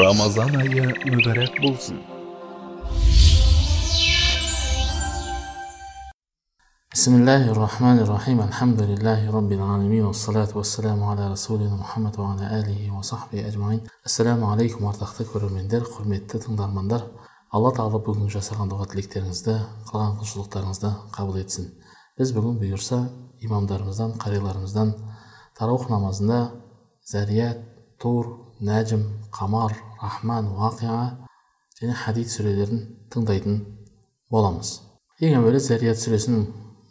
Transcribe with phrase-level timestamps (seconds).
[0.00, 2.00] рамазан айы мүбәрәк болсын
[7.00, 12.80] بسم الله الرحمن الرحيم الحمد لله رب العالمين والصلاة والسلام على رسولنا محمد وعلى آله
[12.98, 17.06] وصحبه أجمعين السلام عليكم ардақты көрермендер құрметті тыңдармандар
[17.54, 19.54] алла тағала бүгін жасаған дұға тілектеріңізді
[19.88, 21.70] қылған құлшылықтарыңызды қабыл етсін
[22.18, 23.00] біз бүгін бұйырса
[23.46, 24.92] имамдарымыздан қариларымыздан
[25.56, 26.40] тараух намазында
[27.14, 27.64] зәрият
[28.02, 29.03] тур нәжім
[29.35, 31.17] қамар рахман уақиа
[31.79, 33.59] және хадид сүрелерін тыңдайтын
[34.31, 34.79] боламыз.
[35.19, 36.45] Ең әуелі зәрият сүресінің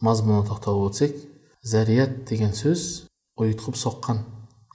[0.04, 1.16] мазмұнына тоқталып өтсек
[1.64, 3.06] зәрият деген сөз
[3.40, 4.20] ұйытқып соққан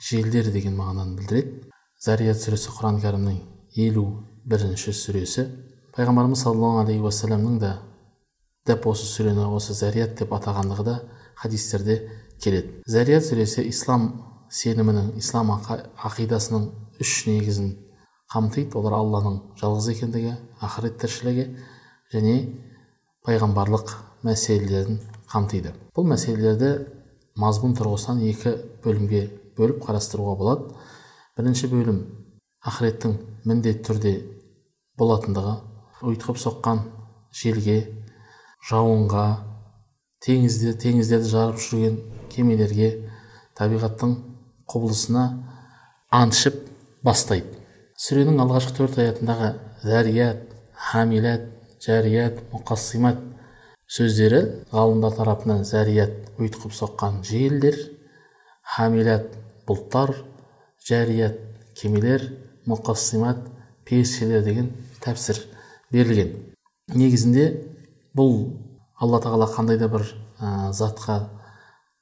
[0.01, 1.69] желдер деген мағынаны білдіреді.
[1.99, 3.37] Зәрият сүресі құран кәрімнің
[3.85, 4.05] елу
[4.49, 5.45] бірінші сүресі.
[5.93, 7.73] Пайғамбарымыз саллаллаху алейхи уассаламның да
[8.65, 10.95] дәп осы сүрені осы зәрият деп атағандығы да
[11.41, 11.99] хадистерде
[12.41, 12.81] келеді.
[12.87, 14.09] Зәрият сүресі ислам
[14.49, 16.69] сенімінің ислам ақидасының
[17.01, 17.73] үш негізін
[18.33, 18.73] қамтиды.
[18.77, 21.45] Олар алланың жалғыз екендігі ақырет тіршілігі
[22.13, 22.35] және
[23.25, 23.93] пайғамбарлық
[24.25, 25.73] мәселелерін қамтиды.
[25.95, 26.71] Бұл мәселелерді
[27.39, 29.23] мазмұн тұрғысынан екі бөлімге
[29.57, 30.73] бөліп қарастыруға болады.
[31.37, 31.99] Бірінші бөлім
[32.67, 33.15] ақыреттің
[33.47, 34.13] міндетті түрде
[34.99, 35.55] болатындығы
[36.09, 36.81] ұйтқып соққан
[37.35, 37.77] желге
[38.69, 39.27] жауынға
[40.25, 41.99] теңізде теңіздерді жарып жүрген
[42.33, 42.89] кемелерге
[43.55, 44.17] табиғаттың
[44.69, 45.23] құбылысына
[46.11, 46.61] ант ішіп
[47.05, 47.59] бастайды.
[47.99, 49.53] Сүренің алғашқы төрт аятындағы
[49.83, 50.53] зәрият
[50.89, 51.47] хамилат
[51.83, 53.19] жәрият мұқассимат
[53.89, 57.77] сөздері ғалымдар тарапынан зәрият ұйтқып соққан желдер
[58.75, 59.33] хамилат
[59.67, 60.13] бұлттар
[60.85, 61.39] жәрият
[61.79, 62.27] кемелер
[62.69, 63.41] мұқассимат
[63.87, 64.71] періштелер деген
[65.03, 65.41] тәпсір
[65.91, 66.35] берілген.
[66.93, 67.49] Негізінде
[68.17, 68.35] бұл
[68.99, 70.05] алла тағала қандай да бір
[70.39, 71.29] ә, затқа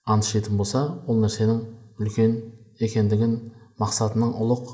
[0.05, 1.63] ант болса ол нәрсенің
[2.01, 2.37] үлкен
[2.83, 3.35] екендігін
[3.81, 4.71] мақсатының ұлық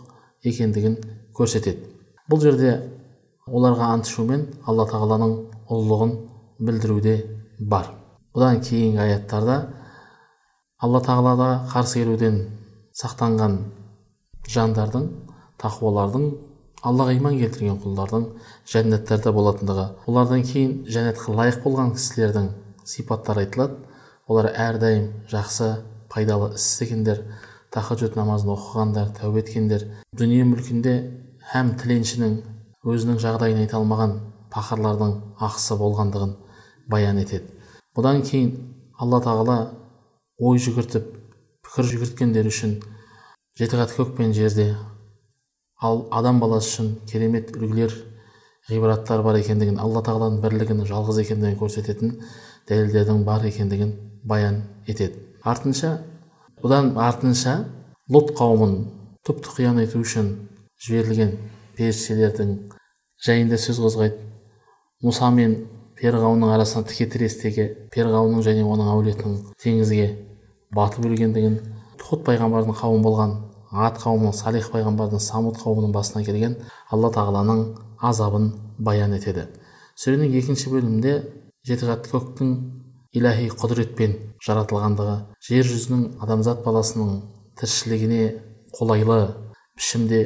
[0.48, 0.98] екендігін
[1.36, 1.90] көрсетеді.
[2.30, 2.74] Бұл жерде
[3.48, 5.34] оларға ант ішумен алла тағаланың
[5.72, 6.14] ұлылығын
[6.64, 7.16] білдіруде
[7.60, 7.92] бар.
[8.34, 9.58] Бұдан кейінгі аяттарда
[10.84, 12.40] алла тағалаға қарсы келуден
[12.98, 13.60] сақтанған
[14.50, 15.08] жандардың
[15.62, 16.26] тақуалардың
[16.84, 18.26] аллаға иман келтірген құлдардың
[18.74, 22.50] жәннаттарда болатындығы олардан кейін жәннатқа лайық болған кісілердің
[22.84, 23.80] сипаттары айтылады.
[24.28, 25.70] Олар әрдайым жақсы
[26.14, 27.24] пайдалы іс істегендер
[27.74, 30.94] тахаджуд намазын оқығандар тәубе еткендер дүние мүлкінде
[31.54, 32.38] һәм тіленшінің
[32.94, 34.14] өзінің жағдайын айта алмаған
[34.54, 36.36] пақырлардың ақысы болғандығын
[36.92, 37.50] баян етеді.
[37.98, 38.54] Бұдан кейін
[39.02, 39.58] алла тағала
[40.38, 41.10] ой жүгіртіп
[41.66, 42.78] пікір жүгірткендер үшін
[43.58, 44.70] жеті қат көк пен жерде
[45.82, 47.96] ал адам баласы үшін керемет үлгілер
[48.70, 52.18] ғибраттар бар екендігін алла тағаланың бірлігін жалғыз екендігін көрсететін
[52.70, 53.94] дәлелдердің бар екендігін
[54.24, 55.33] баян етеді.
[55.44, 55.98] Артынша
[56.64, 57.58] бұдан артынша
[58.14, 58.76] лұт қауымын
[59.28, 60.30] түп тұқиян ету үшін
[60.84, 61.34] жіберілген
[61.78, 62.54] періштелердің
[63.24, 64.20] жайында сөз қозғайды.
[65.04, 65.56] Мұса мен
[66.00, 70.08] перғауынның арасына тіке тірестегі перғауынның және оның әулетінің теңізге
[70.76, 71.58] батып өлгендігін
[72.04, 73.36] хұд пайғамбардың қауымы болған
[73.74, 76.58] ат қауымы салих пайғамбардың самуд қауымының басына келген
[76.92, 77.64] алла тағаланың
[78.00, 79.48] азабын баян етеді.
[80.00, 81.16] Сүренің екінші бөлімінде
[81.68, 82.54] жеті қат көктің
[83.14, 84.16] иләһи құдіретпен
[84.46, 85.16] жаратылғандығы
[85.48, 87.16] жер жүзінің адамзат баласының
[87.60, 88.24] тіршілігіне
[88.74, 89.20] қолайлы
[89.78, 90.22] пішімде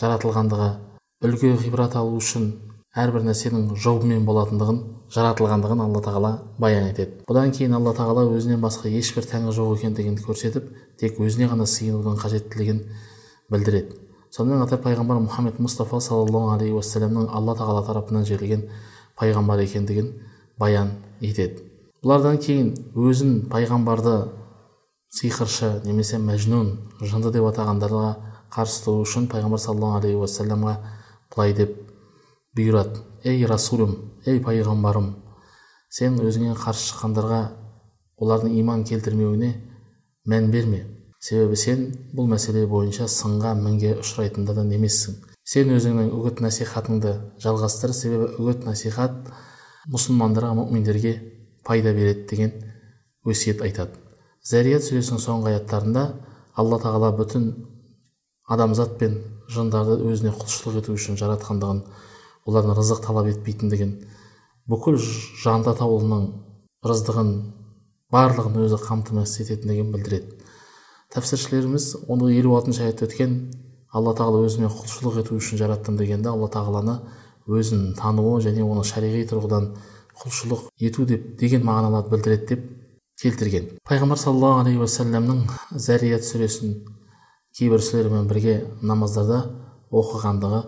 [0.00, 0.70] жаратылғандығы
[1.26, 2.52] үлгі ғибрат алу үшін
[2.96, 4.78] әрбір нәрсенің жолымен болатындығын
[5.14, 7.24] жаратылғандығын алла тағала баян етеді.
[7.28, 10.68] Бұдан кейін алла тағала өзінен басқа ешбір тәңір жоқ екендігін көрсетіп
[11.02, 12.80] тек өзіне ғана сыйынудың қажеттілігін
[13.50, 13.98] білдіреді.
[14.30, 18.68] Сонымен қатар пайғамбар мұхаммед мұстафа саллаллаху алейхи уассаламның алла тағала тарапынан жіберілген
[19.18, 20.12] пайғамбар екендігін
[20.58, 21.69] баян етеді.
[22.00, 24.16] Бұлардан кейін өзін пайғамбарды
[25.12, 26.70] сиқыршы немесе мәжнун
[27.02, 28.12] жынды деп атағандарға
[28.54, 30.76] қарсы тұру үшін пайғамбар саллаллаху алейхи уассаламға
[31.34, 31.74] былай деп
[32.56, 33.02] бұйырады.
[33.24, 35.10] Ей расулым ей пайғамбарым
[35.92, 37.40] сен өзіңе қарсы шыққандарға
[38.20, 39.50] олардың иман келтірмеуіне
[40.24, 40.86] мән берме.
[41.20, 41.82] Себебі сен
[42.16, 45.18] бұл мәселе бойынша сынға мінге ұшырайтындардан емессің.
[45.44, 47.12] Сен өзіңнің үгіт насихатыңды
[47.44, 47.92] жалғастыр.
[47.92, 49.28] Себебі үгіт насихат
[49.92, 51.14] мұсылмандарға мүминдерге
[51.64, 52.52] пайда береді деген
[53.26, 53.98] өсиет айтады.
[54.44, 56.04] Зәрият сүресінің соңғы аяттарында
[56.56, 57.50] алла тағала бүтін
[58.48, 59.18] адамзат пен
[59.52, 61.82] жындарды өзіне құлшылық ету үшін жаратқандығын
[62.48, 63.94] олардан рызық талап етпейтіндігін
[64.70, 64.98] бүкіл
[65.42, 66.26] жанды атаулының
[66.86, 67.32] рыздығын
[68.14, 70.36] барлығын өзі қамтамасыз ететіндігін білдіреді.
[71.14, 73.36] Тәпсіршілеріміз оны елу алтыншы аятта өткен
[73.92, 77.00] алла тағала өзіме құлшылық ету үшін жараттым дегенде алла тағаланы
[77.50, 79.72] өзін тануы және оны шариғи тұрғыдан
[80.20, 82.66] құлшылық ету деп деген мағыналарды білдіреді деп
[83.20, 83.68] келтірген.
[83.88, 85.42] Пайғамбар саллаллаху алейхи уассаламның
[85.76, 86.76] зәрият сүресін
[87.56, 89.42] кейбір сүрелермен бірге намаздарда
[89.90, 90.62] оқығандығы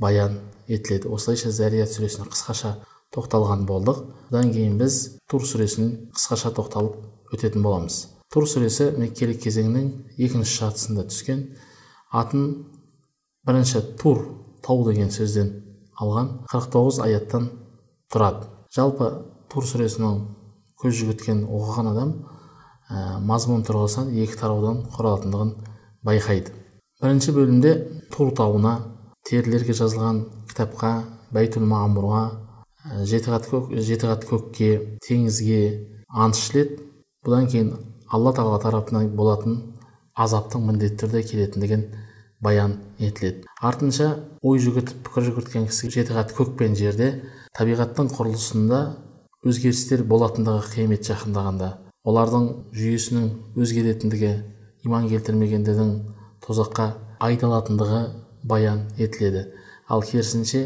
[0.00, 1.08] баян етіледі.
[1.08, 2.74] Осылайша зарият сүресіне қысқаша
[3.14, 4.02] тоқталған болдық.
[4.30, 8.08] Одан кейін біз тур сүресін қысқаша тоқталып өтетін боламыз.
[8.32, 11.44] Тур сүресі меккелік кезеңнің екінші жартысында түскен
[12.10, 12.48] атын
[13.46, 14.24] бірінші тур
[14.64, 15.52] тау деген сөзден
[16.00, 17.52] алған 49 аяттан
[18.10, 18.53] тұрады.
[18.74, 19.08] Жалпы
[19.52, 20.14] тур сүресінің
[20.82, 22.12] көз жүгірткен оқыған адам
[22.90, 25.52] ә, мазмұн тұрғысынан екі тараудан құралатындығын
[26.04, 26.50] байқайды.
[27.02, 27.74] Бірінші бөлімде
[28.10, 28.74] тур тауына
[29.28, 30.90] терілерге жазылған кітапқа
[31.34, 32.24] бәйтул маамурға
[33.06, 34.70] жеті қат көк жеті қат көкке
[35.06, 35.60] теңізге
[36.10, 36.80] ант ішіледі.
[37.24, 37.70] Бұдан кейін
[38.10, 39.60] алла тағала тарапынан болатын
[40.18, 41.86] азаптың міндетті түрде келетіндігін
[42.42, 43.46] баян етіледі.
[43.62, 44.10] Артынша
[44.42, 47.14] ой жүгіртіп пікір жүгірткен кісі жеті қат көк пен жерде
[47.54, 48.78] табиғаттың құрылысында
[49.46, 51.68] өзгерістер болатындығы қиямет жақындағанда
[52.10, 53.28] олардың жүйесінің
[53.62, 54.30] өзгеретіндігі
[54.88, 55.92] иман келтірмегендердің
[56.42, 56.88] тозаққа
[57.22, 58.00] айдалатындығы
[58.42, 59.44] баян етіледі.
[59.86, 60.64] Ал керісінше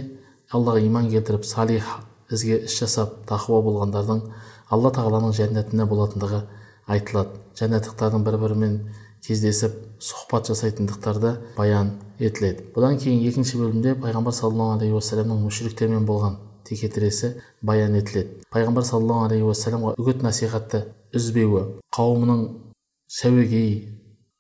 [0.49, 1.93] аллаға иман келтіріп салих
[2.33, 4.25] ізге іс жасап тақуа болғандардың
[4.73, 6.43] алла тағаланың жәннатында болатындығы
[6.89, 7.37] айтылады.
[7.61, 8.81] Жәннаттықтардың бір бірімен
[9.29, 12.71] кездесіп сұхбат жасайтындықтарды баян етіледі.
[12.73, 16.39] Бұдан кейін екінші бөлімде пайғамбар саллаллаху алейхи уассаламның мүшіріктермен болған
[16.69, 18.45] текетіресі баян етіледі.
[18.53, 20.85] Пайғамбар саллаллаху алейхи уассаламға үгіт насихатты
[21.17, 22.43] үзбеуі қауымының
[23.09, 23.71] сәуегей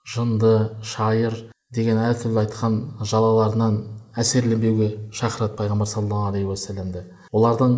[0.08, 0.52] жынды
[0.84, 1.36] шайыр
[1.74, 3.78] деген әртүрлі айтқан жалаларынан
[4.18, 7.04] әсерленбеуге шақырады пайғамбар саллаллаху алейхи уассаламды.
[7.32, 7.74] Олардың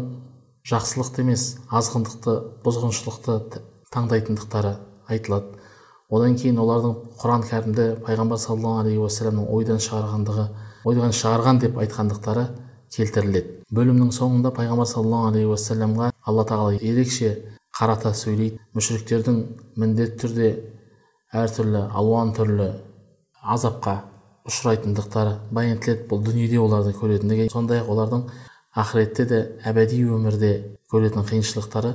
[0.70, 3.62] жақсылықты емес азғындықты бұзғыншылықты
[3.94, 4.76] таңдайтындықтары
[5.10, 5.58] айтылады.
[6.10, 10.46] Одан кейін олардың құран кәрімді пайғамбар саллаллаху алейхи уассаламның ойдан шығарғандығы
[10.90, 12.46] ойдан шығарған деп айтқандықтары
[12.94, 13.64] келтіріледі.
[13.70, 17.30] Бөлімнің соңында пайғамбар саллаллаху алейхи уассаламға алла тағала ерекше
[17.76, 18.58] қарата сөйлейді.
[18.74, 19.40] Мүшіріктердің
[19.80, 20.50] міндетті түрде
[21.32, 22.68] әртүрлі алуан түрлі
[23.40, 23.96] азапқа
[24.50, 26.06] ұшырайтындықтары баян етіледі.
[26.10, 28.26] Бұл дүниеде оларды көретіндігі сондай ақ олардың
[28.74, 30.52] ақыретте де әбәди өмірде
[30.90, 31.94] көретін қиыншылықтары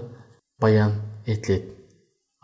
[0.62, 0.96] баян
[1.26, 1.74] етіледі.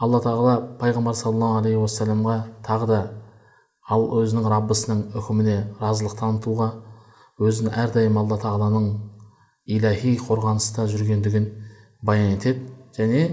[0.01, 3.01] Алла тағала пайғамбар саллаллаху алейхи уассаламға тағы да
[3.91, 6.71] ал өзінің раббысының үкіміне разылық танытуға
[7.41, 8.87] өзін әрдайым алла тағаланың
[9.73, 11.47] иләхи қорғаныста жүргендігін
[12.05, 12.67] баян етеді
[12.97, 13.23] және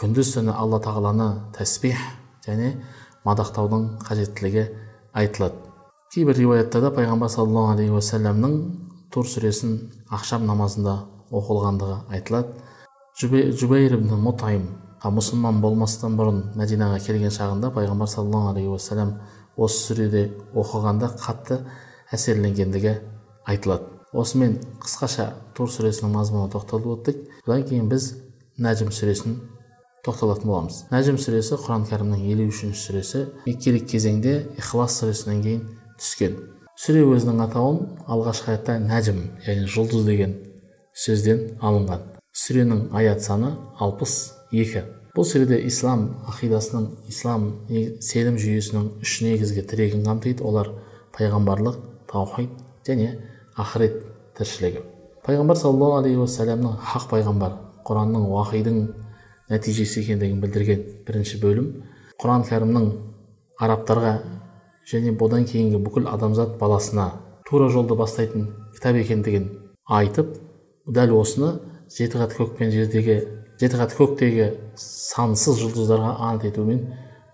[0.00, 2.00] күндіз түні алла тағаланы тәсбих
[2.46, 2.72] және
[3.26, 4.66] мадақтаудың қажеттілігі
[5.16, 5.62] айтылады.
[6.14, 8.56] Кейбір риуаяттарда пайғамбар саллаллаху алейхи уассаламның
[9.14, 9.78] тур сүресін
[10.14, 10.98] ақшам намазында
[11.30, 12.54] оқылғандығы айтылады.
[13.16, 14.68] Жұбайр ибн мутайм
[15.06, 19.12] мұсылман болмастан бұрын мәдинаға келген шағында пайғамбар саллаллаху алейхи уассалам
[19.56, 20.22] осы сүреде
[20.54, 21.60] оқығанда қатты
[22.12, 22.96] әсерленгендігі
[23.46, 23.92] айтылады.
[24.12, 27.22] Осымен қысқаша тур сүресінің мазмұнына тоқталып өттік.
[27.46, 28.08] Бұдан кейін біз
[28.62, 29.38] нәжім сүресін
[30.06, 30.82] тоқталатын боламыз.
[30.92, 33.22] Нәжім сүресі құран кәрімнің елу үшінші сүресі.
[33.46, 35.64] Меккелік кезеңде ихлас сүресінен кейін
[36.00, 36.36] түскен.
[36.76, 40.36] Сүре өзінің атауын алғашқы аятта нәжім яғни жұлдыз деген
[40.96, 42.02] сөзден алынған.
[42.36, 44.16] Сүренің аят саны алпыс
[44.52, 44.84] екі.
[45.16, 47.46] Бұл сүреде ислам ақидасының ислам
[48.04, 50.44] сенім жүйесінің үш негізгі тірегін қамтиды.
[50.44, 50.74] Олар
[51.16, 51.80] пайғамбарлық
[52.12, 52.52] таухид
[52.84, 53.14] және
[53.56, 54.02] ақырет
[54.36, 54.82] тіршілігі.
[55.26, 57.54] Пайғамбар саллаллаху алейхи уассаламның хақ пайғамбар
[57.88, 58.80] құранның уахидың
[59.50, 61.70] нәтижесі екендігін білдірген бірінші бөлім
[62.20, 62.90] құран кәрімнің
[63.62, 64.12] арабтарға
[64.90, 67.08] және бұдан кейінгі бүкіл адамзат баласына
[67.48, 69.48] тура жолды бастайтын кітап екендігін
[69.98, 70.36] айтып
[70.86, 71.56] дәл осыны
[71.96, 73.20] жеті қат көк пен жердегі
[73.60, 76.82] жеті қат көктегі сансыз жұлдыздарға ант етумен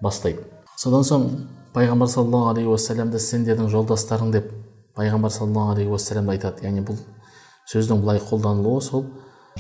[0.02, 0.44] бастайды.
[0.76, 1.28] Содан соң
[1.74, 4.52] пайғамбар саллаллаху алейхи уассаламды сендердің жолдастарың деп
[4.96, 6.64] пайғамбар саллаллаху алейхи уассаламды айтады.
[6.66, 6.98] Яғни бұл
[7.70, 9.06] сөздің былай қолданылуы сол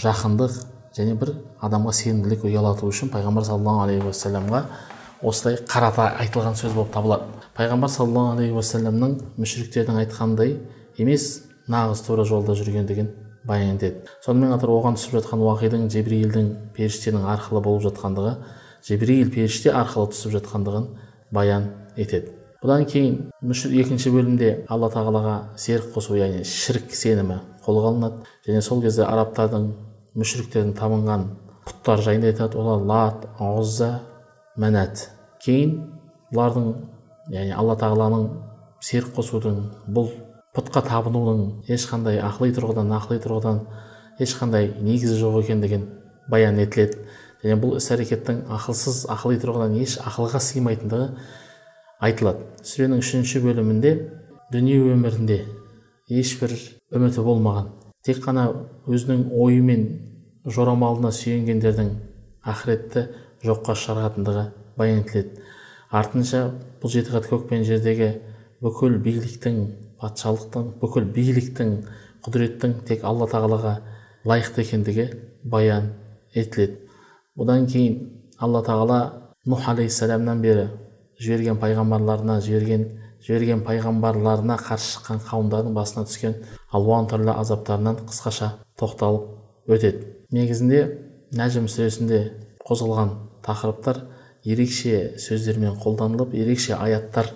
[0.02, 0.58] жақындық
[0.96, 4.62] және бір адамға сенімділік ұялату үшін пайғамбар саллаллаху алейхи уассаламға
[5.22, 7.28] осылай қарата айтылған сөз болып табылады.
[7.56, 10.56] Пайғамбар саллаллаху алейхи уассаламның мүшіріктердің айтқанындай
[10.98, 11.28] емес
[11.70, 13.08] нағыз тура жолда жүргендігін
[13.44, 14.04] баян етеді.
[14.24, 18.36] Сонымен қатар оған түсіп жатқан уақидың жебірейілдің періштенің арқылы болып жатқандығы
[18.86, 20.86] жебірейіл періште арқылы түсіп жатқандығын
[21.30, 22.41] баян етеді.
[22.62, 28.22] Бұдан кейін екінші бөлімде алла тағалаға серік қосу яғни шірк сенімі қолға алынады.
[28.46, 29.66] Және сол кезде арабтардың
[30.18, 31.26] мүшіріктердің табынған
[31.66, 33.90] құттар жайында айтады олар лат ұзза
[34.62, 35.08] мәнәт
[35.42, 35.74] кейін
[36.30, 36.68] бұлардың
[37.34, 38.28] яғни алла тағаланың
[38.82, 39.58] серік қосудың
[39.94, 40.10] бұл
[40.54, 43.62] пұтқа табынудың ешқандай ақыли тұрғыдан нақыли тұрғыдан
[44.22, 45.86] ешқандай негізі жоқ екендігін
[46.30, 46.98] баян етіледі.
[47.42, 51.08] Және бұл іс әрекеттің ақылсыз ақыли тұрғыдан еш ақылға сыймайтындығы
[52.02, 52.46] айтылады.
[52.66, 53.92] Сүренің үшінші бөлімінде
[54.52, 55.38] дүние өмірінде
[56.10, 56.54] ешбір
[56.92, 57.70] үміті болмаған.
[58.02, 58.48] Тек қана
[58.90, 59.84] өзінің ойы мен
[60.44, 61.92] жорамалына сүйенгендердің
[62.42, 63.06] ақыретті
[63.46, 64.44] жоққа шығаратындығы
[64.76, 65.40] баян етіледі.
[65.92, 66.42] Артынша
[66.82, 68.10] бұл жеті қат көк пен жердегі
[68.62, 69.62] бүкіл биліктің
[70.02, 71.74] патшалықтың бүкіл биліктің
[72.26, 73.76] құдіреттің тек алла тағалаға
[74.26, 75.08] лайықты екендігі
[75.44, 75.92] баян
[76.34, 76.80] етіледі.
[77.38, 77.98] Бұдан кейін
[78.38, 79.00] алла тағала
[79.46, 80.68] нұх алейхисаламнан бері
[81.22, 82.86] жіберген пайғамбарларына жіберген
[83.22, 86.34] жіберген пайғамбарларына қарсы шыққан қауымдардың басына түскен
[86.74, 88.48] алуан түрлі азаптарынан қысқаша
[88.80, 90.08] тоқталып өтеді.
[90.34, 90.80] Негізінде
[91.38, 92.20] нәжім сүресінде
[92.66, 93.14] қозғалған
[93.46, 94.02] тақырыптар
[94.44, 97.30] ерекше сөздермен қолданылып ерекше аяттар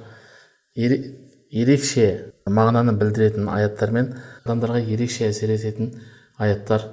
[0.77, 2.07] ерекше
[2.51, 4.13] мағынаны білдіретін аяттар мен
[4.45, 5.95] адамдарға ерекше әсер ететін
[6.39, 6.91] аяттар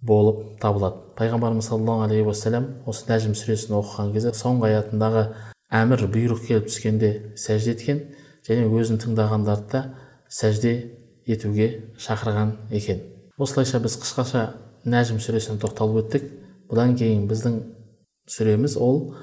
[0.00, 1.02] болып табылады.
[1.18, 5.26] Пайғамбарымыз саллаллаху алейхи уассалам осы нәжім сүресін оқыған кезде соңғы аятындағы
[5.70, 8.00] әмір бұйрық келіп түскенде сәжде еткен
[8.46, 9.82] және өзін тыңдағандарды да
[10.30, 10.72] сәжде
[11.26, 13.02] етуге шақырған екен.
[13.38, 14.44] Осылайша біз қысқаша
[14.84, 16.24] нәжім сүресіне тоқталып өттік.
[16.70, 17.60] Бұдан кейін біздің
[18.30, 19.14] сүреміз ол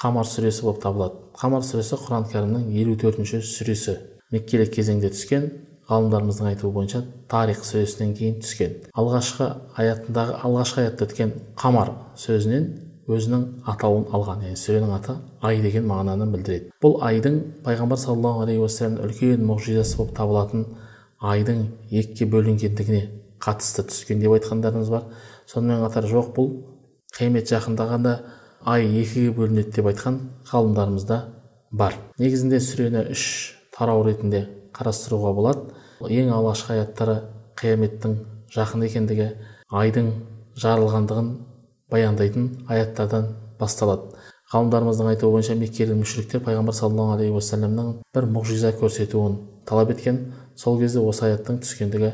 [0.00, 1.22] қамар сүресі болып табылады.
[1.36, 3.96] Қамар сүресі құран кәрімнің елу төртінші сүресі.
[4.32, 5.50] Меккелік кезеңде түскен
[5.90, 8.72] ғалымдарымыздың айтуы бойынша тарих сүресінен кейін түскен.
[8.98, 9.46] Алғашқы
[9.78, 12.66] аятындағы алғашқы аятта өткен қамар сөзінен
[13.06, 15.14] өзінің атауын алған яғни сүренің аты
[15.46, 16.72] ай деген мағынаны білдіреді.
[16.82, 17.36] Бұл айдың
[17.66, 20.64] пайғамбар саллаллаху алейхи уассаламның үлкен мұғжизасы болып табылатын
[21.22, 23.02] айдың екіге бөлінгендігіне
[23.42, 25.06] қатысты түскен деп айтқандарыңыз бар.
[25.46, 26.50] Сонымен қатар жоқ бұл
[27.14, 28.16] қиямет жақындағанда
[28.66, 30.20] ай екіге бөлінеді деп айтқан
[30.50, 31.22] ғалымдарымыз да
[31.70, 31.94] бар.
[32.18, 33.24] Негізінде сүрені үш
[33.76, 35.76] тарау ретінде қарастыруға болады.
[36.02, 37.20] Ең алғашқы аяттары
[37.56, 38.16] қияметтің
[38.52, 39.28] жақын екендігі
[39.70, 40.10] айдың
[40.60, 41.30] жарылғандығын
[41.90, 43.28] баяндайтын аяттардан
[43.60, 44.14] басталады.
[44.52, 50.20] Ғалымдарымыздың айтуы бойынша меккелік мүшриктер пайғамбар саллаллаху алейхи уассаламның бір мұғжиза көрсетуін талап еткен
[50.54, 52.12] сол кезде осы аяттың түскендігі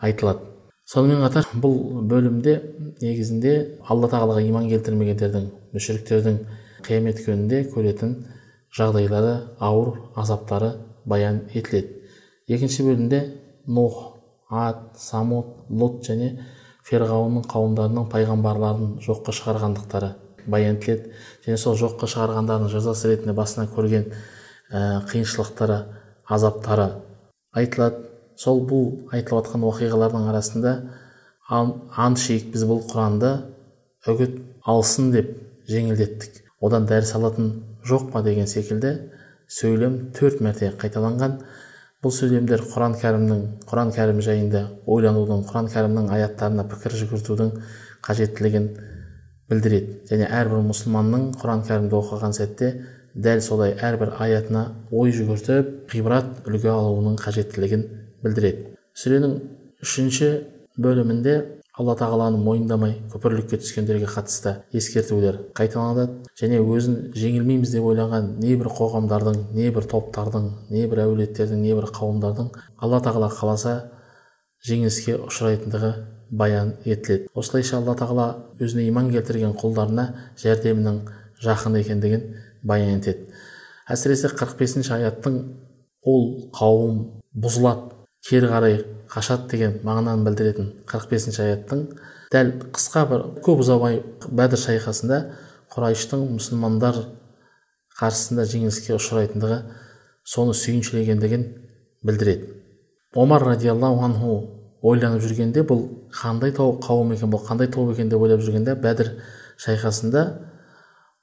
[0.00, 0.48] айтылады.
[0.88, 1.76] Сонымен қатар бұл
[2.08, 2.54] бөлімде
[3.02, 3.54] негізінде
[3.88, 6.40] алла тағалаға иман келтірмегендердің мүшіріктердің
[6.84, 8.16] қиямет күнінде көретін
[8.76, 12.00] жағдайлары ауыр азаптары баян етіледі.
[12.48, 13.22] Екінші бөлімде
[13.66, 14.18] нух
[14.50, 16.34] ад самут лут және
[16.88, 20.10] ферғауынның қауымдарының пайғамбарларын жоққа шығарғандықтары
[20.46, 21.12] баян етіледі
[21.46, 25.78] және сол жоққа шығарғандардың жазасы ретінде басына көрген ә, қиыншылықтары
[26.28, 26.90] азаптары
[27.56, 28.10] айтылады.
[28.36, 30.72] Сол бұл айтылып жатқан оқиғалардың арасында
[31.48, 33.30] ант ішейік біз бұл құранды
[34.10, 35.28] үгіт алсын деп
[35.70, 36.40] жеңілдеттік.
[36.64, 37.52] Одан дәріс алатын
[37.86, 38.96] жоқ па деген секілді
[39.46, 41.38] сөйлем төрт мәрте қайталанған.
[42.04, 47.52] Бұл сөйлемдер құран кәрімнің құран кәрім жайында ойланудың құран кәрімнің аяттарына пікір жүгіртудің
[48.04, 48.66] қажеттілігін
[49.48, 49.94] білдіреді.
[50.10, 52.70] Және әрбір мұсылманның құран кәрімді оқыған сәтте
[53.14, 57.86] дәл солай әрбір аятына ой жүгіртіп ғибрат үлгі алуының қажеттілігін
[58.24, 58.74] білдіреді.
[59.00, 59.38] Сүренің
[59.80, 60.30] үшінші
[60.76, 61.38] бөлімінде
[61.74, 66.04] алла тағаланы мойындамай күпірлікке түскендерге қатысты ескертулер қайталанады
[66.38, 73.30] және өзін жеңілмейміз деп ойлаған небір қоғамдардың небір топтардың небір әулеттердің небір қауымдардың алла тағала
[73.34, 73.74] қаласа
[74.68, 75.90] жеңіліске ұшырайтындығы
[76.30, 77.26] баян етіледі.
[77.34, 78.28] Осылайша алла тағала
[78.62, 80.06] өзіне иман келтірген құлдарына
[80.40, 81.00] жәрдемінің
[81.42, 82.24] жақын екендігін
[82.62, 83.26] баян етеді.
[83.90, 85.42] Әсіресе 45 бесінші аяттың
[86.06, 87.02] ол қауым
[87.34, 88.78] бұзылады кері қарай
[89.10, 91.82] қашады деген мағынаны білдіретін 45 бесінші аяттың
[92.32, 95.20] дәл қысқа бір көп ұзамай бәдір шайқасында
[95.74, 97.00] құрайыштың мұсылмандар
[98.00, 99.58] қарсысында жеңіліске ұшырайтындығы
[100.24, 101.44] соны сүйіншілегендігін
[102.02, 102.48] білдіреді.
[103.14, 104.34] Омар радиаллаху анху
[104.82, 109.12] ойланып жүргенде бұл қандай қауым екен бұл қандай топ екен деп ойлап жүргенде бәдір
[109.62, 110.24] шайқасында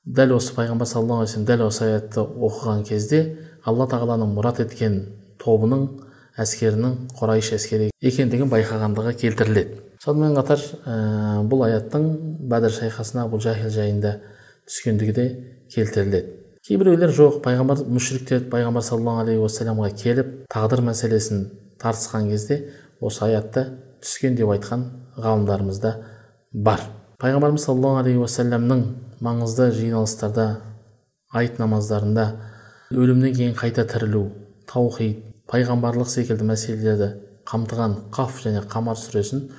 [0.06, 3.22] дәл осы пайғамбар саллаллаху алейхи дәл осы аятты оқыған кезде
[3.66, 4.98] алла тағаланың мұрат еткен
[5.44, 5.86] тобының
[6.40, 9.80] әскерінің құрайш әскері екендігін байқағандығы келтіріледі.
[10.02, 12.06] Сонымен қатар ә, бұл аяттың
[12.50, 14.16] бәдір шайқасына абу жахил жайында
[14.70, 15.26] түскендігі де
[15.74, 16.38] келтіріледі.
[16.66, 21.48] Кейбіреулер жоқ пайғамбар мүшриктер пайғамбар саллаллаху алейхи уассаламға келіп тағдыр мәселесін
[21.82, 22.60] тартысқан кезде
[23.02, 23.66] осы аятты
[24.02, 24.86] түскен деп айтқан
[25.18, 25.96] ғалымдарымыз да
[26.54, 26.86] бар.
[27.22, 28.86] Пайғамбарымыз саллаллаху алейхи уассаламның
[29.26, 30.48] маңызды жиналыстарда
[31.34, 32.28] айт намаздарында
[32.94, 34.28] өлімнен кейін қайта тірілу
[34.70, 37.10] таухид пайғамбарлық секілді мәселелерді
[37.50, 39.50] қамтыған қаф және қамар сүресін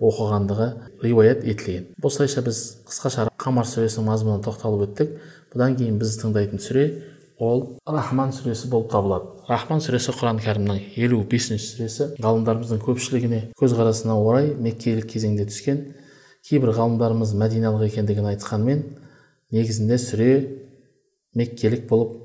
[0.00, 0.68] оқығандығы
[1.02, 1.88] риуаят етілген.
[2.02, 5.16] Осылайша біз қысқаша қамар сүресінің мазмұнына тоқталып өттік.
[5.52, 6.84] Бұдан кейін біз тыңдайтын сүре
[7.40, 9.28] ол рахман сүресі болып табылады.
[9.48, 12.08] Рахман сүресі құран кәрімнің елу бесінші сүресі.
[12.22, 15.82] Ғалымдарымыздың көпшілігіне көзқарасына орай меккелік кезеңде түскен
[16.46, 18.84] кейбір ғалымдарымыз мәдиналық екендігін айтқанмен
[19.52, 20.30] негізінде сүре
[21.36, 22.16] меккелік болып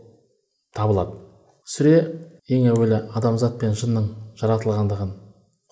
[0.75, 1.17] табылады.
[1.65, 1.97] Сүре
[2.45, 5.13] ең әуелі адамзат пен жынның жаратылғандығын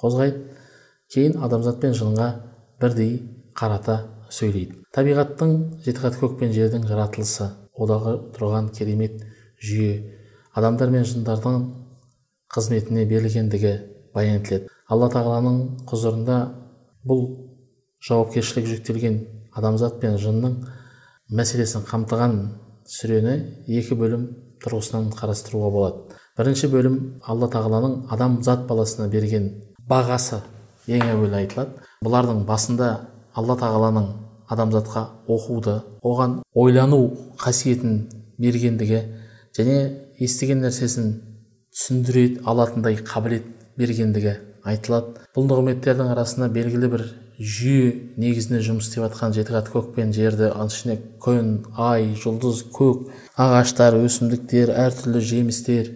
[0.02, 0.40] қозғайды.
[1.14, 2.30] Кейін адамзат пен жынға
[2.82, 3.14] бірдей
[3.54, 4.00] қарата
[4.34, 4.80] сөйлейді.
[4.96, 5.54] Табиғаттың
[5.86, 9.22] жеті қат көк пен жердің жаратылысы одағы тұрған керемет
[9.62, 9.94] жүйе
[10.58, 11.60] адамдар мен жындардың
[12.54, 13.74] қызметіне берілгендігі
[14.16, 14.70] баян етіледі.
[14.90, 16.40] Алла тағаланың құзырында
[17.06, 17.24] бұл
[18.08, 19.22] жауапкершілік жүктелген
[19.54, 20.58] адамзат пен жынның
[21.38, 22.36] мәселесін қамтыған
[22.90, 23.38] сүрені
[23.80, 24.28] екі бөлім
[24.64, 26.20] тұрғысынан қарастыруға болады.
[26.38, 26.98] Бірінші бөлім
[27.30, 29.50] алла тағаланың адамзат баласына берген
[29.90, 30.42] бағасы
[30.88, 31.84] ең әуелі айтылады.
[32.04, 32.90] Бұлардың басында
[33.38, 34.08] алла тағаланың
[34.54, 37.02] адамзатқа оқуды оған ойлану
[37.40, 38.00] қасиетін
[38.42, 39.02] бергендігі
[39.58, 39.78] және
[40.20, 41.12] естіген нәрсесін
[41.74, 43.46] түсіндіре алатындай қабілет
[43.78, 45.22] бергендігі айтылады.
[45.36, 47.06] Бұл нығметтердің арасында белгілі бір
[47.40, 53.08] жүйе негізінде жұмыс істеп жатқан жеті қат көк пен жерді ішіне күн ай жұлдыз көк
[53.42, 55.90] ағаштар өсімдіктер әртүрлі жемістер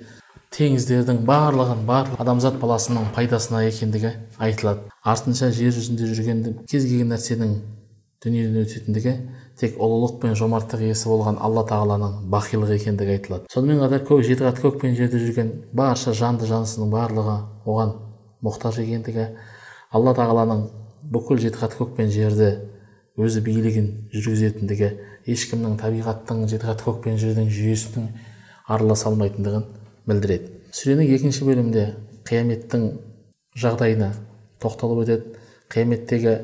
[0.55, 4.87] теңіздердің барлығын бар адамзат баласының пайдасына екендігі айтылады.
[5.03, 7.53] Артынша жер жүзінде жүргенде кез келген нәрсенің
[8.23, 9.13] дүниеден өтетіндігі
[9.59, 13.51] тек ұлылық пен жомарттық иесі болған алла тағаланың бақилығы екендігі айтылады.
[13.53, 17.93] Сонымен қатар көк жеті қат көк пен жерде жүрген барша жанды жансының барлығы оған
[18.45, 19.27] мұқтаж екендігі
[19.91, 20.67] алла тағаланың
[21.13, 22.51] бүкіл жеті қат көк пен жерді
[23.17, 24.91] өзі билігін жүргізетіндігі
[25.33, 28.09] ешкімнің табиғаттың жеті қат көк пен жердің жүйесінің
[28.67, 29.65] араласа алмайтындығын
[30.07, 30.51] білдіреді.
[30.73, 31.85] Сүренің екінші бөлімінде
[32.27, 32.85] қияметтің
[33.57, 34.11] жағдайына
[34.63, 35.33] тоқталып өтеді.
[35.71, 36.35] Қияметтегі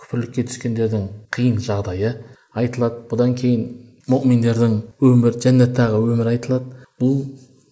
[0.00, 2.14] күпірлікке түскендердің қиын жағдайы
[2.56, 3.02] айтылады.
[3.10, 3.66] Бұдан кейін
[4.10, 6.84] мұминдердің өмір жәннаттағы өмір айтылады.
[7.00, 7.18] Бұл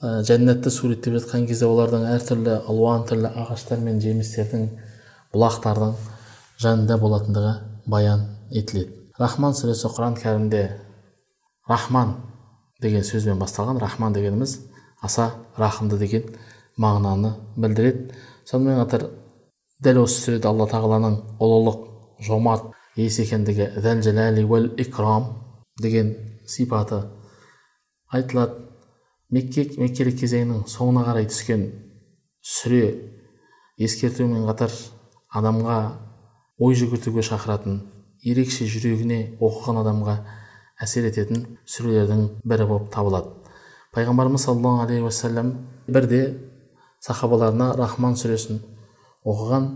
[0.03, 4.69] ә, жәннатты суреттеп жатқан кезде олардың әртүрлі алуан түрлі ағаштар мен жемістердің
[5.33, 5.95] бұлақтардың
[6.61, 7.55] жанында болатындығы
[7.87, 8.93] баян етіледі.
[9.19, 10.65] Рахман сүресі құран кәрімде
[11.71, 12.17] рахман
[12.83, 13.81] деген сөзбен басталған.
[13.81, 14.59] Рахман дегеніміз
[15.05, 15.31] аса
[15.61, 16.27] рахымды деген
[16.81, 18.15] мағынаны білдіреді.
[18.49, 19.09] Сонымен қатар
[19.85, 21.81] дәл осы сүреде алла тағаланың ұлылық
[22.25, 25.31] жомарт иесі екендігі дәл жәләли уәл икрам
[25.81, 26.15] деген
[26.47, 27.03] сипаты
[28.09, 28.63] айтылады.
[29.31, 31.65] Мекке меккелік кезеңнің соңына қарай түскен
[32.45, 32.85] сүре
[33.81, 34.71] ескертумен қатар
[35.35, 35.79] адамға
[36.63, 37.81] ой жүгіртуге шақыратын
[38.23, 40.19] ерекше жүрегіне оқыған адамға
[40.85, 43.44] әсер ететін сүрелердің бірі болып табылады.
[43.95, 45.53] Пайғамбарымыз саллаллаху алейхи уассалам
[45.87, 46.23] бірде
[47.01, 48.61] сахабаларына рахман сүресін
[49.25, 49.69] оқыған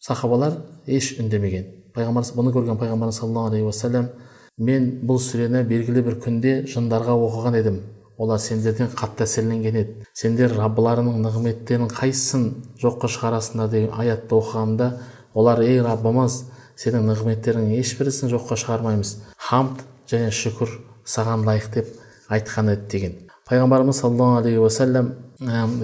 [0.00, 4.10] сахабалар еш үндемеген пайғамбар бұны көрген пайғамбарымыз саллаллаху алейхи уассалам
[4.58, 7.80] мен бұл сүрені белгілі бір күнде жындарға оқыған едім
[8.18, 12.46] олар сендерден қатты әсерленген еді сендер раббыларының нығметтерінің қайсысын
[12.82, 14.90] жоққа шығарасыңдар деген аятты оқығанымда
[15.34, 16.42] олар ей раббымыз
[16.76, 19.16] сенің нығметтеріңнің ешбірісін жоққа шығармаймыз
[19.48, 19.82] хамд
[20.12, 21.92] және шүкір саған лайық деп
[22.28, 25.12] айтқан еді деген пайғамбарымыз саллаллаху алейхи уассалам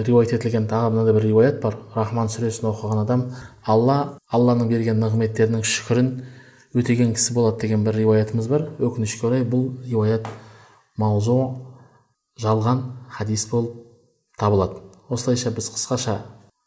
[0.01, 3.25] риуаят етілген тағы мынандай бір риуаят бар рахман сүресін оқыған адам
[3.61, 3.97] алла
[4.33, 6.09] алланың берген нығметтерінің шүкірін
[6.73, 10.25] өтеген кісі болады деген бір риуаятымыз бар өкінішке орай бұл риуаят
[10.97, 11.37] маузу
[12.41, 12.81] жалған
[13.19, 13.77] хадис болып
[14.41, 16.17] табылады осылайша біз қысқаша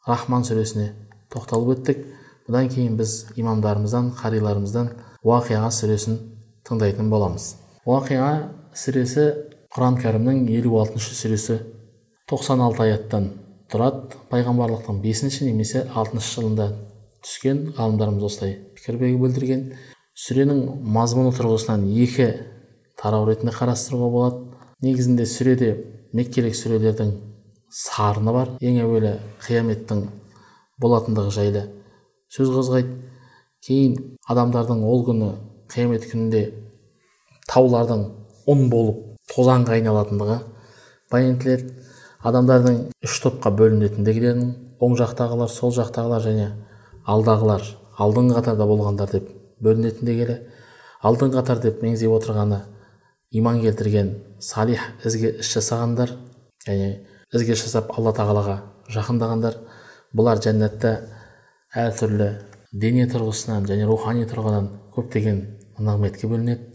[0.07, 0.93] рахман сүресіне
[1.35, 2.05] тоқталып өттік
[2.47, 4.95] бұдан кейін біз имамдарымыздан қариларымыздан
[5.27, 6.21] уақиға сүресін
[6.69, 8.31] тыңдайтын боламыз уақиға
[8.79, 9.33] сүресі
[9.73, 11.55] құран кәрімнің елу алтыншы сүресі.
[12.29, 13.29] 96 аяттан
[13.73, 16.67] тұрады пайғамбарлықтың бесінші немесе алтыншы жылында
[17.25, 19.63] түскен ғалымдарымыз осылай пікір білдірген.
[20.13, 20.59] Сүренің
[20.93, 22.27] мазмұны тұрғысынан екі
[23.01, 24.43] тарау ретінде қарастыруға болады.
[24.85, 25.71] Негізінде сүреде
[26.13, 27.15] меккелік сүрелердің
[27.73, 29.15] сарыны бар ең әуелі
[29.47, 30.03] қияметтің
[30.85, 31.63] болатындығы жайлы
[32.29, 32.99] сөз қозғайды.
[33.65, 33.97] Кейін
[34.29, 35.31] адамдардың ол күні
[35.73, 36.45] қиямет күнінде
[37.49, 38.05] таулардың
[38.53, 40.39] ұн болып тозаңға айналатындығы.
[41.13, 41.73] Баян етіледі
[42.23, 46.49] адамдардың үш топқа бөлінетіндігілерін оң жақтағылар сол жақтағылар және
[47.13, 47.65] алдағылар
[48.03, 49.29] алдыңғы қатарда болғандар деп
[49.63, 50.37] бөлінетіндігері
[51.09, 52.61] алдыңғы қатар деп меңзеп отырғаны
[53.39, 56.15] иман келтірген салих ізгі іс жасағандар
[56.67, 56.89] және
[57.35, 58.59] ізгі іс жасап алла тағалаға
[58.93, 59.59] жақындағандар
[60.15, 60.95] бұлар жәннатта
[61.85, 62.29] әртүрлі
[62.73, 65.41] дене тұрғысынан және рухани тұрғыдан көптеген
[65.79, 66.72] нығметке бөлінеді.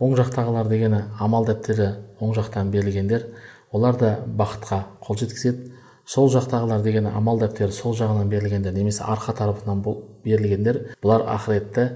[0.00, 1.88] Оң жақтағылар дегені амал дәптері
[2.20, 3.26] оң жақтан берілгендер
[3.72, 5.72] олар да бақытқа қол жеткізеді.
[6.06, 9.82] Сол жақтағылар дегені амал дәптері сол жағынан берілгендер немесе арқа тарапынан
[10.24, 11.88] берілгендер бұлар ақыретті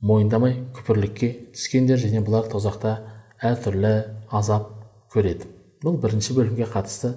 [0.00, 2.98] мойындамай күпірлікке түскендер және бұлар тозақта
[3.42, 3.94] әртүрлі
[4.30, 4.68] азап
[5.12, 5.48] көреді.
[5.82, 7.14] Бұл бірінші бөлімге қатысты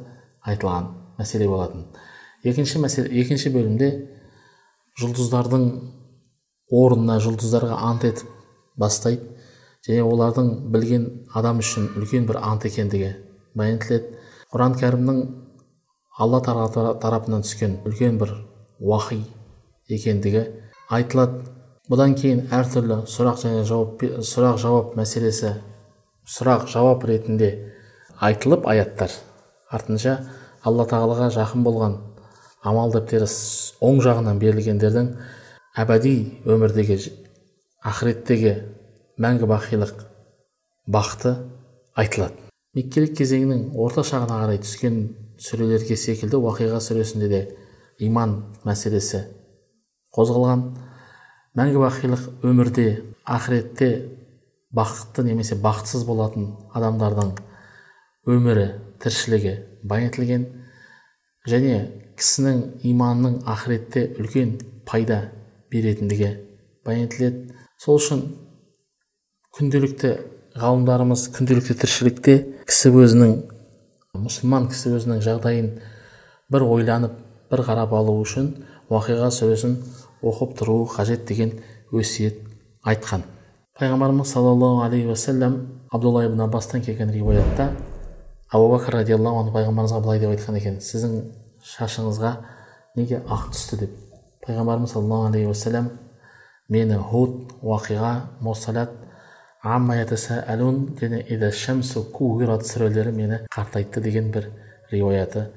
[0.48, 1.86] айтылған мәселе болатын.
[2.44, 3.90] Екінші мәселе екінші бөлімде
[5.00, 5.66] жұлдыздардың
[6.72, 8.32] орнына жұлдыздарға ант етіп
[8.80, 9.36] бастайды.
[9.90, 13.10] Және олардың білген адам үшін үлкен бір ант екендігі
[13.58, 14.20] баян етіледі
[14.54, 15.22] құран кәрімнің
[16.20, 18.36] алла тарапынан түскен үлкен бір
[18.80, 19.24] уахи
[19.90, 20.46] екендігі
[20.94, 21.48] айтылады.
[21.90, 25.56] Бұдан кейін әртүрлі сұрақ және жауап сұрақ жауап мәселесі
[26.30, 27.50] сұрақ жауап ретінде
[28.22, 29.10] айтылып аяттар.
[29.74, 30.20] Артынша
[30.66, 31.96] алла тағалаға жақын болған
[32.62, 33.30] амал дәптері
[33.86, 35.10] оң жағынан берілгендердің
[35.82, 36.14] әбәди
[36.46, 37.00] өмірдегі
[37.90, 38.54] ақыреттегі
[39.20, 40.06] мәңгі бақилық
[40.88, 41.34] бақыты
[42.00, 42.46] айтылады.
[42.78, 45.00] Меккелік кезеңнің орта шағына қарай түскен
[45.42, 47.42] сүрелерге секілді уақиға сүресінде де
[48.06, 49.26] иман мәселесі
[50.16, 50.64] қозғалған.
[51.60, 52.88] Мәңгі бақилық өмірде
[53.28, 53.90] ақыретте
[54.72, 57.34] бақытты немесе бақытсыз болатын адамдардың
[58.30, 58.68] өмірі
[59.04, 60.46] тіршілігі баян етілген
[61.50, 61.80] және
[62.20, 65.26] кісінің иманының ақыретте үлкен пайда
[65.74, 66.36] беретіндігі
[66.86, 68.24] баян етіледі сол үшін
[69.58, 70.12] күнделікті
[70.60, 72.36] ғалымдарымыз күнделікті тіршілікте
[72.70, 73.32] кісі өзінің
[74.20, 75.72] мұсылман кісі өзінің жағдайын
[76.54, 77.16] бір ойланып
[77.50, 78.52] бір қарап алу үшін
[78.90, 79.76] уақиға сүресін
[80.22, 81.56] оқып тұруы қажет деген
[81.92, 82.44] өсиет
[82.86, 83.24] айтқан.
[83.80, 85.58] Пайғамбарымыз саллаллаху алейхи уассалам
[85.92, 87.72] абдулла ибн аббастан келген риуаятта
[88.52, 90.80] абу бәкір радиаллаху анху пайғамбарымызға былай деп айтқан екен.
[90.82, 91.22] Сіздің
[91.74, 92.36] шашыңызға
[92.98, 93.80] неге ақ түсті?
[93.86, 93.92] деп.
[94.46, 95.92] Пайғамбарымыз саллаллаху алейхи уассалам
[96.70, 99.09] мені худ уақиға мұрсалат
[99.64, 104.52] әлун және ида шамсу куират сүрелері мені қартайтты деген бір
[104.92, 105.50] риуаяты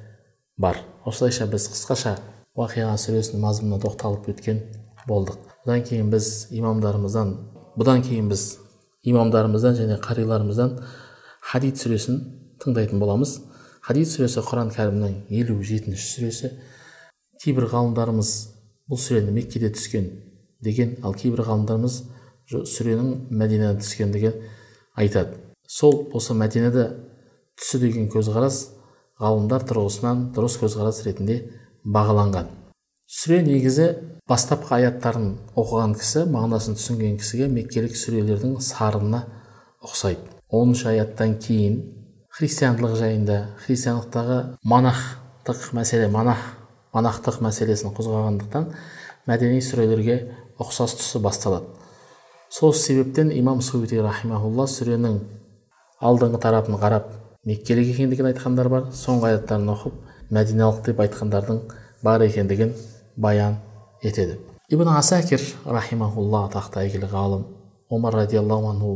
[0.59, 2.17] бар осылайша біз қысқаша
[2.59, 4.59] уақиға сүресінің мазмұнына тоқталып өткен
[5.07, 7.31] болдық бұдан кейін біз имамдарымыздан
[7.79, 8.59] бұдан кейін біз
[9.07, 10.75] имамдарымыздан және қариларымыздан
[11.53, 12.19] хадид сүресін
[12.59, 13.37] тыңдайтын боламыз
[13.87, 16.51] хадид сүресі құран кәрімнің елу жетінші сүресі
[17.43, 18.35] кейбір ғалымдарымыз
[18.91, 20.11] бұл сүрені меккеде түскен
[20.61, 22.03] деген ал кейбір ғалымдарымыз
[22.69, 24.33] сүренің мәдинада түскендігі
[24.99, 25.41] айтады.
[25.67, 26.89] Сол осы мәдинада
[27.59, 28.65] түсі деген көзқарас
[29.23, 31.39] ғалымдар тұрғысынан дұрыс көзқарас ретінде
[31.85, 32.51] бағаланған.
[33.13, 33.89] Сүре негізі
[34.29, 39.25] бастапқы аяттарын оқыған кісі мағынасын түсінген кісіге меккелік сүрелердің сарынына
[39.85, 40.23] ұқсайды.
[40.53, 41.79] Оныншы аяттан кейін
[42.33, 46.41] христиандылық жайында христиандықтағы монахтық мәселе монах
[46.97, 48.71] монахтық мәселесін қозғағандықтан
[49.29, 50.19] мәдени сүрелерге
[50.61, 51.69] ұқсас тұсы басталады.
[52.53, 55.15] Сол себептен имам суити рахимахулла сүренің
[56.05, 57.07] алдыңғы тарапын қарап
[57.49, 59.95] меккелік екендігін айтқандар бар соңғы аяттарын оқып
[60.37, 61.63] мәдиналық деп айтқандардың
[62.05, 62.75] бар екендігін
[63.17, 63.57] баян
[64.03, 64.37] етеді.
[64.69, 67.47] Ибн асакир рахимахулла атақты әйгілі ғалым
[67.89, 68.93] омар радиаллаху анху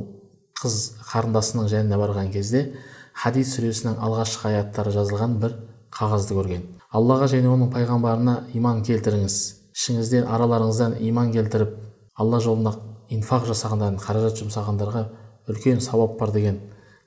[0.60, 0.76] қыз
[1.08, 2.74] қарындасының жанына барған кезде
[3.14, 5.56] хадис сүресінің алғашқы аяттары жазылған бір
[5.96, 6.68] қағазды көрген.
[6.92, 9.38] Аллаға және оның пайғамбарына иман келтіріңіз
[9.76, 11.72] ішіңізден араларыңыздан иман келтіріп
[12.20, 12.74] алла жолына
[13.12, 15.04] инфақ жасағандар қаражат жұмсағандарға
[15.48, 16.58] үлкен сауап бар деген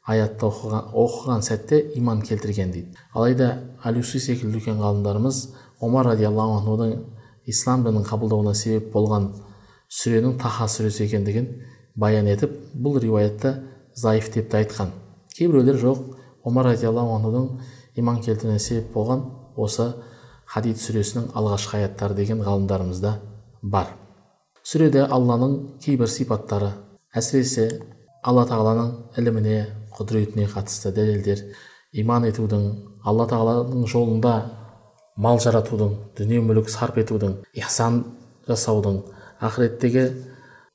[0.07, 2.95] аятты оқыған, оқыған сәтте иман келтірген дейді.
[3.13, 3.49] Алайда
[3.83, 5.41] алюси секілді үлкен ғалымдарымыз
[5.81, 6.95] омар радиаллаху анхудың
[7.45, 9.29] ислам дінін қабылдауына себеп болған
[9.91, 11.49] сүренің таха сүресі екендігін
[11.95, 13.55] баян етіп бұл риуаятты
[13.93, 14.93] заиф деп те айтқан.
[15.35, 16.03] Кейбіреулер жоқ
[16.43, 17.49] омар радиаллаху анхудың
[17.95, 19.91] иман келтіруіне себеп болған осы
[20.49, 23.19] хадид сүресінің алғашқы аяттары деген ғалымдарымыз да
[23.61, 23.98] бар.
[24.69, 26.67] Сүреде алланың кейбір сипаттары.
[27.17, 27.63] Әсіресе
[28.21, 29.55] алла тағаланың іліміне
[29.97, 31.41] құдіретіне қатысты дәлелдер.
[31.97, 32.67] Иман етудің
[33.01, 34.35] алла тағаланың жолында
[35.17, 38.03] мал жаратудың дүние мүлік сарп етудің ихсан
[38.45, 39.01] жасаудың
[39.41, 40.05] ақыреттегі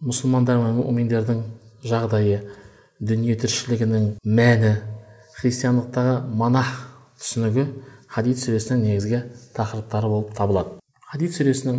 [0.02, 1.46] мұсылмандар мен мүминдердің
[1.86, 2.42] жағдайы
[2.98, 4.74] дүние тіршілігінің мәні
[5.38, 6.74] христиандықтағы монах
[7.22, 7.68] түсінігі
[8.10, 9.22] хадид сүресінің негізгі
[9.54, 10.80] тақырыптары болып табылады.
[11.12, 11.78] Хадид сүресінің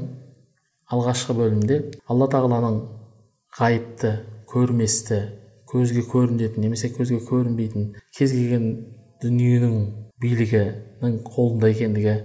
[0.94, 1.80] алғашқы бөлімде
[2.12, 2.76] алла тағаланың
[3.58, 4.12] ғайыпты
[4.52, 5.20] көрместі
[5.72, 8.68] көзге көрінетін немесе көзге көрінбейтін кез келген
[9.24, 9.76] дүниенің
[10.22, 12.16] билігінің қолында екендігі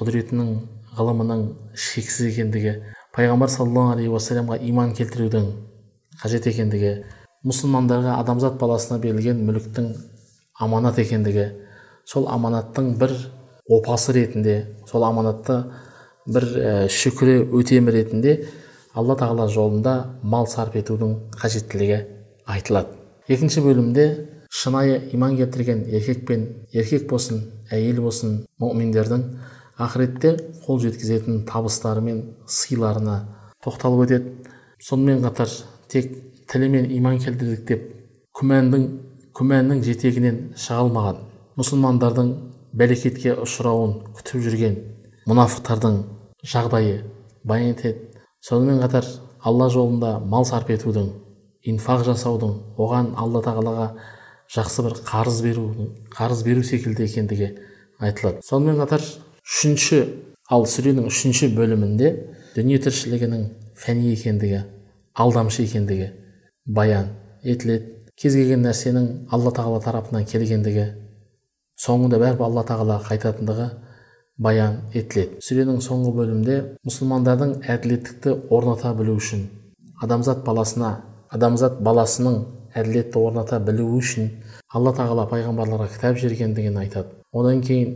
[0.00, 0.50] құдіретінің
[0.96, 1.44] ғылымының
[1.76, 2.74] шексіз екендігі
[3.16, 5.46] пайғамбар саллаллаху алейхи уассаламға иман келтірудің
[6.22, 6.92] қажет екендігі
[7.46, 9.90] мұсылмандарға адамзат баласына берілген мүліктің
[10.64, 11.50] аманат екендігі
[12.08, 13.12] сол аманаттың бір
[13.68, 14.56] опасы ретінде
[14.88, 15.60] сол аманатты
[16.26, 16.46] бір
[16.90, 18.36] шүкірі өтемі ретінде
[18.96, 22.00] алла тағала жолында мал сарп етудің қажеттілігі
[22.50, 22.96] айтылады.
[23.28, 24.06] Екінші бөлімде
[24.50, 29.24] шынайы иман келтірген еркек пен еркек болсын әйел болсын мүминдердің
[29.82, 30.36] ақыретте
[30.66, 33.18] қол жеткізетін табыстары мен сыйларына
[33.64, 34.32] тоқталып өтеді.
[34.80, 35.50] Сонымен қатар
[35.88, 36.10] тек
[36.50, 37.86] тілімен иман келтірдік деп
[38.38, 38.88] күмәндің
[39.36, 41.22] күмәннің жетегінен шыға алмаған
[41.60, 42.34] мұсылмандардың
[42.76, 44.76] берекетке ұшырауын күтіп жүрген
[45.26, 45.96] мұнафықтардың
[46.46, 47.02] жағдайы
[47.44, 49.06] баян етеді сонымен қатар
[49.42, 51.10] алла жолында мал сарп етудің
[51.66, 53.88] инфақ жасаудың оған алла тағалаға
[54.54, 55.66] жақсы бір қарыз беру
[56.14, 57.48] қарыз беру секілді екендігі
[57.98, 58.42] айтылады.
[58.46, 59.02] Сонымен қатар
[59.42, 60.02] үшінші
[60.50, 62.12] ал сүренің үшінші бөлімінде
[62.54, 63.46] дүние тіршілігінің
[63.78, 64.62] фәни екендігі
[65.14, 66.12] алдамшы екендігі
[66.66, 67.10] баян
[67.42, 67.92] етіледі.
[68.16, 70.86] Кез келген нәрсенің алла тағала тарапынан келгендігі
[71.82, 73.66] соңында бәрібір алла тағалаға қайтатындығы
[74.38, 75.40] баян етіледі.
[75.40, 79.46] Сүренің соңғы бөлімінде мұсылмандардың әділеттікті орната білу үшін
[80.02, 80.90] адамзат баласына
[81.32, 82.36] адамзат баласының
[82.76, 84.28] әділетті орната білуі үшін
[84.74, 87.16] алла тағала пайғамбарларға кітап жібергендігін айтады.
[87.32, 87.94] Одан кейін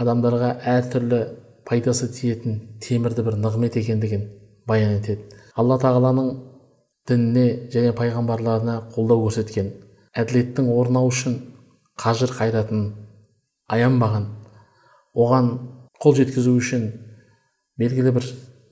[0.00, 1.20] адамдарға әртүрлі
[1.68, 4.24] пайдасы тиетін темірді бір нығмет екендігін
[4.66, 5.28] баян етеді.
[5.54, 6.30] Алла тағаланың
[7.08, 9.70] дініне және пайғамбарларына қолдау көрсеткен
[10.16, 11.36] әділеттің орнауы үшін
[12.00, 12.86] қажыр қайратын
[13.68, 14.30] аянбаған
[15.14, 15.50] оған
[16.04, 16.82] қол жеткізу үшін
[17.80, 18.26] белгілі бір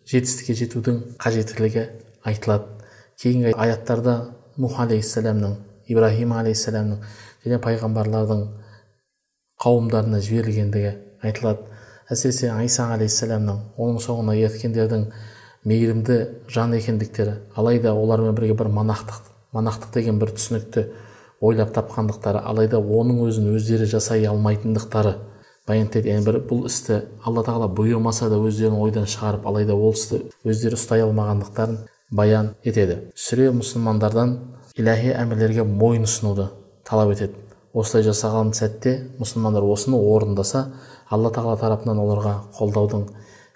[0.05, 1.87] жетістікке жетудің қажеттілігі
[2.29, 2.67] айтылады.
[3.17, 4.17] Кейінгі аяттарда
[4.61, 5.55] нух алейхисаламның
[5.89, 7.01] ибраһим алейхисаламның
[7.47, 8.45] және пайғамбарлардың
[9.65, 10.93] қауымдарына жіберілгендігі
[11.25, 11.65] айтылады.
[12.13, 15.09] Әсіресе айса алейхисаламның оның соңына ерткендердің
[15.65, 16.21] мейірімді
[16.53, 20.89] жан екендіктері алайда олармен бірге бір манақтық манақтық деген бір түсінікті
[21.41, 25.15] ойлап тапқандықтары алайда оның өзін өздері жасай алмайтындықтары
[25.69, 26.11] баян етеді.
[26.11, 30.79] Яғни бір бұл істі алла тағала бұйырмаса да өздерінің ойдан шығарып алайда ол істі өздері
[30.79, 31.79] ұстай алмағандықтарын
[32.11, 32.99] баян етеді.
[33.15, 34.37] Сүре мұсылмандардан
[34.77, 36.49] иләхи әмірлерге мойын ұсынуды
[36.89, 37.39] талап етеді.
[37.73, 40.67] Осылай жасаған сәтте мұсылмандар осыны орындаса
[41.09, 43.07] алла тағала тарапынан оларға қолдаудың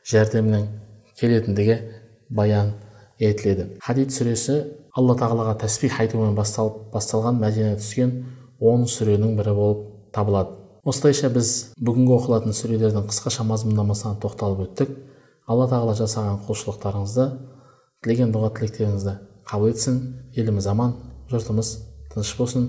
[0.09, 0.67] жәрдемнің
[1.21, 1.77] келетіндігі
[2.31, 2.73] баян
[3.19, 3.75] етіледі.
[3.85, 4.63] Хадид сүресі
[4.97, 8.15] алла тағалаға тәсбих айтумен басталып басталған мәдинеге түскен
[8.61, 9.85] он сүренің бірі болып
[10.17, 10.66] табылады.
[10.87, 11.49] Осылайша біз
[11.83, 14.93] бүгінгі оқылатын сүрелердің қысқаша мазмұндамасына тоқталып өттік.
[15.51, 17.25] Алла тағала жасаған құлшылықтарыңызды
[18.07, 19.15] тілеген дұға тілектеріңізді
[19.51, 19.99] қабыл етсін.
[20.39, 20.95] Еліміз аман
[21.33, 21.73] жұртымыз
[22.13, 22.69] тыныш болсын.